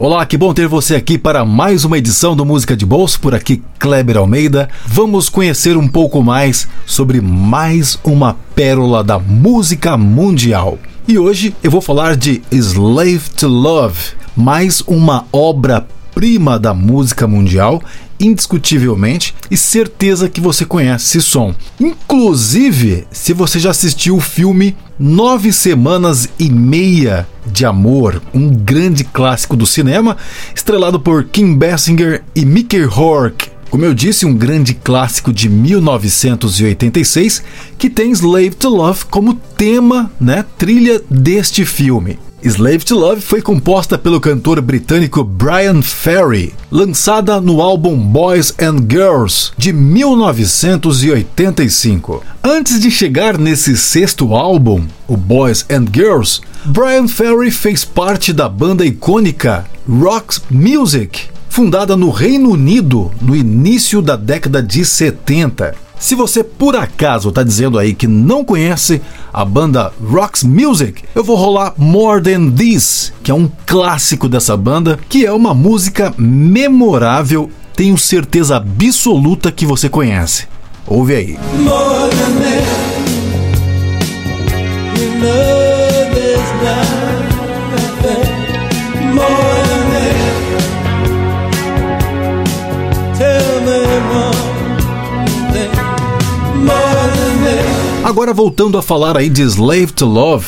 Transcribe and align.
Olá, 0.00 0.24
que 0.24 0.36
bom 0.36 0.54
ter 0.54 0.68
você 0.68 0.94
aqui 0.94 1.18
para 1.18 1.44
mais 1.44 1.84
uma 1.84 1.98
edição 1.98 2.36
do 2.36 2.46
Música 2.46 2.76
de 2.76 2.86
Bolso, 2.86 3.18
por 3.18 3.34
aqui 3.34 3.60
Kleber 3.80 4.16
Almeida. 4.16 4.68
Vamos 4.86 5.28
conhecer 5.28 5.76
um 5.76 5.88
pouco 5.88 6.22
mais 6.22 6.68
sobre 6.86 7.20
mais 7.20 7.98
uma 8.04 8.36
pérola 8.54 9.02
da 9.02 9.18
música 9.18 9.96
mundial. 9.96 10.78
E 11.08 11.18
hoje 11.18 11.52
eu 11.64 11.70
vou 11.72 11.80
falar 11.80 12.14
de 12.14 12.40
Slave 12.52 13.28
to 13.30 13.48
Love, 13.48 14.12
mais 14.36 14.80
uma 14.82 15.26
obra-prima 16.18 16.58
da 16.58 16.74
música 16.74 17.28
mundial 17.28 17.80
indiscutivelmente 18.18 19.32
e 19.48 19.56
certeza 19.56 20.28
que 20.28 20.40
você 20.40 20.64
conhece 20.64 21.18
esse 21.18 21.22
som. 21.22 21.54
Inclusive, 21.78 23.06
se 23.12 23.32
você 23.32 23.60
já 23.60 23.70
assistiu 23.70 24.16
o 24.16 24.20
filme 24.20 24.76
Nove 24.98 25.52
Semanas 25.52 26.28
e 26.36 26.50
Meia 26.50 27.28
de 27.46 27.64
Amor, 27.64 28.20
um 28.34 28.50
grande 28.50 29.04
clássico 29.04 29.56
do 29.56 29.64
cinema, 29.64 30.16
estrelado 30.52 30.98
por 30.98 31.24
Kim 31.24 31.54
Basinger 31.54 32.24
e 32.34 32.44
Mickey 32.44 32.82
Rourke. 32.82 33.50
Como 33.70 33.84
eu 33.84 33.94
disse, 33.94 34.26
um 34.26 34.34
grande 34.34 34.74
clássico 34.74 35.32
de 35.32 35.48
1986 35.48 37.44
que 37.78 37.88
tem 37.88 38.10
Slave 38.10 38.50
to 38.50 38.68
Love 38.68 39.04
como 39.04 39.34
tema, 39.34 40.10
né, 40.20 40.44
trilha 40.56 41.00
deste 41.08 41.64
filme. 41.64 42.18
Slave 42.42 42.84
to 42.84 42.96
Love 42.96 43.20
foi 43.20 43.42
composta 43.42 43.98
pelo 43.98 44.20
cantor 44.20 44.60
britânico 44.60 45.24
Brian 45.24 45.82
Ferry, 45.82 46.54
lançada 46.70 47.40
no 47.40 47.60
álbum 47.60 47.98
Boys 47.98 48.54
and 48.60 48.86
Girls 48.88 49.50
de 49.58 49.72
1985. 49.72 52.22
Antes 52.42 52.80
de 52.80 52.92
chegar 52.92 53.36
nesse 53.36 53.76
sexto 53.76 54.36
álbum, 54.36 54.86
o 55.08 55.16
Boys 55.16 55.66
and 55.68 55.86
Girls, 55.92 56.40
Brian 56.64 57.08
Ferry 57.08 57.50
fez 57.50 57.84
parte 57.84 58.32
da 58.32 58.48
banda 58.48 58.86
icônica 58.86 59.66
Rock 59.88 60.40
Music, 60.48 61.22
fundada 61.48 61.96
no 61.96 62.10
Reino 62.10 62.50
Unido 62.50 63.10
no 63.20 63.34
início 63.34 64.00
da 64.00 64.14
década 64.14 64.62
de 64.62 64.84
70. 64.84 65.87
Se 65.98 66.14
você 66.14 66.44
por 66.44 66.76
acaso 66.76 67.28
está 67.28 67.42
dizendo 67.42 67.78
aí 67.78 67.92
que 67.92 68.06
não 68.06 68.44
conhece 68.44 69.02
a 69.32 69.44
banda 69.44 69.92
Rocks 70.02 70.44
Music, 70.44 71.02
eu 71.14 71.24
vou 71.24 71.36
rolar 71.36 71.74
More 71.76 72.22
Than 72.22 72.50
This, 72.52 73.12
que 73.22 73.30
é 73.30 73.34
um 73.34 73.50
clássico 73.66 74.28
dessa 74.28 74.56
banda, 74.56 74.98
que 75.08 75.26
é 75.26 75.32
uma 75.32 75.52
música 75.52 76.14
memorável, 76.16 77.50
tenho 77.74 77.98
certeza 77.98 78.56
absoluta 78.56 79.50
que 79.50 79.66
você 79.66 79.88
conhece. 79.88 80.46
Ouve 80.86 81.14
aí. 81.14 81.38
More 81.62 82.10
than 85.20 85.57
Agora 98.18 98.34
voltando 98.34 98.76
a 98.76 98.82
falar 98.82 99.16
aí 99.16 99.30
de 99.30 99.42
Slave 99.42 99.92
to 99.92 100.04
Love, 100.04 100.46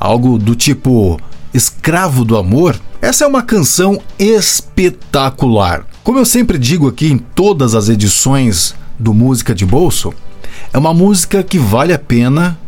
algo 0.00 0.36
do 0.36 0.56
tipo 0.56 1.20
escravo 1.54 2.24
do 2.24 2.36
amor, 2.36 2.74
essa 3.00 3.22
é 3.22 3.26
uma 3.28 3.44
canção 3.44 4.00
espetacular. 4.18 5.86
Como 6.02 6.18
eu 6.18 6.24
sempre 6.24 6.58
digo 6.58 6.88
aqui 6.88 7.12
em 7.12 7.18
todas 7.18 7.76
as 7.76 7.88
edições 7.88 8.74
do 8.98 9.14
Música 9.14 9.54
de 9.54 9.64
Bolso, 9.64 10.12
é 10.72 10.76
uma 10.76 10.92
música 10.92 11.44
que 11.44 11.60
vale 11.60 11.92
a 11.92 11.98
pena 11.98 12.58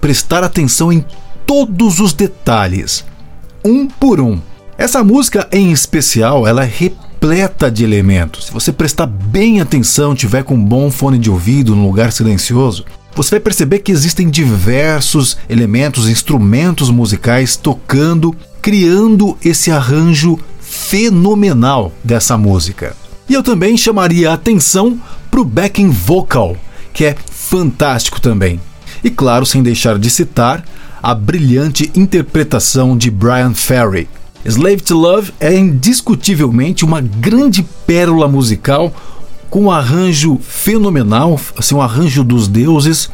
prestar 0.00 0.42
atenção 0.42 0.92
em 0.92 1.04
todos 1.46 2.00
os 2.00 2.12
detalhes, 2.12 3.04
um 3.64 3.86
por 3.86 4.20
um. 4.20 4.40
Essa 4.76 5.04
música 5.04 5.48
em 5.52 5.70
especial, 5.70 6.48
ela 6.48 6.64
é 6.64 6.68
repleta 6.68 7.70
de 7.70 7.84
elementos. 7.84 8.46
Se 8.46 8.52
você 8.52 8.72
prestar 8.72 9.06
bem 9.06 9.60
atenção, 9.60 10.16
tiver 10.16 10.42
com 10.42 10.54
um 10.54 10.64
bom 10.64 10.90
fone 10.90 11.16
de 11.16 11.30
ouvido 11.30 11.76
num 11.76 11.86
lugar 11.86 12.10
silencioso, 12.10 12.84
você 13.14 13.30
vai 13.32 13.40
perceber 13.40 13.80
que 13.80 13.92
existem 13.92 14.28
diversos 14.28 15.36
elementos, 15.48 16.08
instrumentos 16.08 16.90
musicais 16.90 17.56
tocando, 17.56 18.34
criando 18.62 19.36
esse 19.44 19.70
arranjo 19.70 20.38
fenomenal 20.60 21.92
dessa 22.02 22.38
música. 22.38 22.96
E 23.28 23.34
eu 23.34 23.42
também 23.42 23.76
chamaria 23.76 24.30
a 24.30 24.34
atenção 24.34 25.00
para 25.30 25.40
o 25.40 25.44
backing 25.44 25.90
vocal, 25.90 26.56
que 26.92 27.04
é 27.04 27.16
fantástico 27.30 28.20
também. 28.20 28.60
E 29.02 29.10
claro, 29.10 29.46
sem 29.46 29.62
deixar 29.62 29.98
de 29.98 30.10
citar 30.10 30.64
a 31.02 31.14
brilhante 31.14 31.90
interpretação 31.94 32.96
de 32.96 33.10
Brian 33.10 33.54
Ferry. 33.54 34.08
Slave 34.44 34.80
to 34.82 34.96
Love 34.96 35.32
é 35.38 35.54
indiscutivelmente 35.54 36.84
uma 36.84 37.00
grande 37.00 37.62
pérola 37.86 38.26
musical 38.26 38.92
com 39.50 39.64
um 39.64 39.70
arranjo 39.70 40.38
fenomenal, 40.40 41.38
assim, 41.58 41.74
um 41.74 41.82
arranjo 41.82 42.22
dos 42.22 42.46
deuses, 42.46 43.10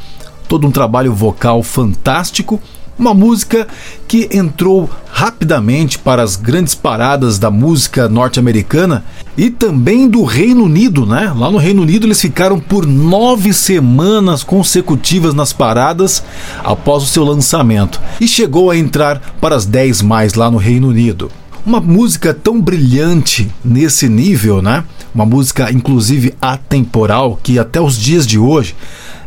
todo 0.47 0.67
um 0.67 0.71
trabalho 0.71 1.13
vocal 1.13 1.63
fantástico, 1.63 2.61
uma 2.99 3.13
música 3.13 3.67
que 4.09 4.29
entrou 4.33 4.89
rapidamente 5.11 5.99
para 5.99 6.23
as 6.23 6.37
grandes 6.37 6.75
paradas 6.75 7.39
da 7.39 7.51
música 7.51 8.09
norte-americana 8.09 9.05
e 9.37 9.51
também 9.51 10.09
do 10.09 10.25
Reino 10.25 10.65
Unido, 10.65 11.05
né? 11.05 11.33
Lá 11.37 11.51
no 11.51 11.59
Reino 11.59 11.83
Unido 11.83 12.07
eles 12.07 12.21
ficaram 12.21 12.59
por 12.59 12.87
nove 12.87 13.53
semanas 13.53 14.43
consecutivas 14.43 15.35
nas 15.35 15.53
paradas 15.53 16.23
após 16.65 17.03
o 17.03 17.07
seu 17.07 17.25
lançamento 17.25 18.01
e 18.19 18.27
chegou 18.27 18.71
a 18.71 18.77
entrar 18.77 19.21
para 19.41 19.55
as 19.55 19.67
dez 19.67 20.01
mais 20.01 20.35
lá 20.35 20.51
no 20.51 20.57
Reino 20.57 20.89
Unido. 20.89 21.31
Uma 21.67 21.81
música 21.81 22.33
tão 22.33 22.63
brilhante 22.63 23.53
nesse 23.65 24.09
nível, 24.09 24.63
né? 24.63 24.85
Uma 25.13 25.27
música 25.27 25.69
inclusive 25.73 26.33
atemporal 26.41 27.41
que 27.43 27.59
até 27.59 27.81
os 27.81 27.99
dias 27.99 28.25
de 28.25 28.39
hoje 28.39 28.77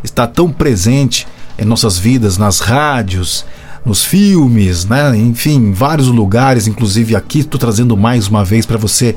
está 0.02 0.26
tão 0.26 0.50
presente 0.50 1.28
em 1.58 1.66
nossas 1.66 1.98
vidas, 1.98 2.38
nas 2.38 2.60
rádios, 2.60 3.44
nos 3.84 4.02
filmes, 4.02 4.86
né? 4.86 5.14
Enfim, 5.18 5.72
vários 5.72 6.08
lugares, 6.08 6.66
inclusive 6.66 7.14
aqui 7.14 7.40
estou 7.40 7.60
trazendo 7.60 7.94
mais 7.94 8.26
uma 8.28 8.42
vez 8.42 8.64
para 8.64 8.78
você 8.78 9.14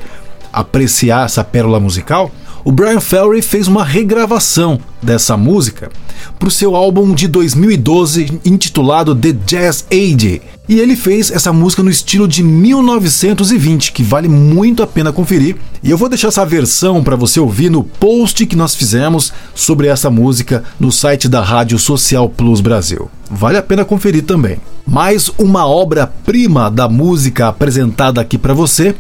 apreciar 0.52 1.26
essa 1.26 1.46
pérola 1.46 1.80
musical. 1.80 2.30
O 2.66 2.72
Brian 2.72 3.02
Ferry 3.02 3.42
fez 3.42 3.68
uma 3.68 3.84
regravação 3.84 4.80
dessa 5.02 5.36
música 5.36 5.92
para 6.40 6.48
o 6.48 6.52
seu 6.52 6.78
álbum 6.78 7.14
de 7.14 7.28
2012 7.28 8.40
intitulado 8.46 9.14
The 9.14 9.34
Jazz 9.46 9.86
Age, 9.92 10.42
e 10.70 10.80
ele 10.80 10.96
fez 10.96 11.30
essa 11.30 11.52
música 11.52 11.84
no 11.84 11.90
estilo 11.90 12.26
de 12.26 12.42
1920, 12.42 13.92
que 13.92 14.02
vale 14.02 14.30
muito 14.30 14.82
a 14.82 14.88
pena 14.88 15.12
conferir. 15.12 15.58
E 15.84 15.92
eu 15.92 15.98
vou 15.98 16.08
deixar 16.08 16.30
essa 16.30 16.46
versão 16.46 17.04
para 17.04 17.18
você 17.18 17.38
ouvir 17.38 17.70
no 17.70 17.84
post 17.84 18.46
que 18.46 18.56
nós 18.56 18.74
fizemos 18.74 19.34
sobre 19.54 19.88
essa 19.88 20.10
música 20.10 20.64
no 20.80 20.90
site 20.90 21.28
da 21.28 21.42
Rádio 21.42 21.78
Social 21.78 22.30
Plus 22.30 22.62
Brasil. 22.62 23.12
Vale 23.30 23.58
a 23.58 23.62
pena 23.62 23.84
conferir 23.84 24.24
também. 24.24 24.58
Mais 24.88 25.30
uma 25.38 25.68
obra-prima 25.68 26.72
da 26.72 26.88
música 26.88 27.50
apresentada 27.50 28.22
aqui 28.22 28.38
para 28.38 28.54
você. 28.54 28.96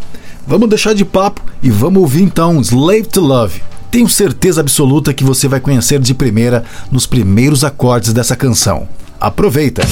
Vamos 0.46 0.70
deixar 0.70 0.94
de 0.94 1.06
papo 1.06 1.42
e 1.62 1.70
vamos 1.70 2.02
ouvir 2.02 2.24
então 2.24 2.60
Slave 2.60 3.04
to 3.04 3.22
Love. 3.22 3.62
Tenho 3.90 4.10
certeza 4.10 4.62
absoluta 4.62 5.14
que 5.14 5.24
você 5.24 5.48
vai 5.48 5.60
conhecer 5.60 6.00
de 6.00 6.14
primeira 6.14 6.64
nos 6.92 7.06
primeiros 7.06 7.64
acordes 7.64 8.12
dessa 8.12 8.36
canção. 8.36 8.88
Aproveita! 9.20 9.84